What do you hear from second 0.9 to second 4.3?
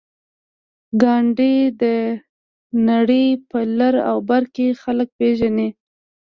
ګاندي د نړۍ په لر او